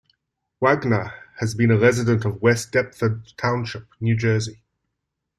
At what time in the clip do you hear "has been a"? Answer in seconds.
1.37-1.77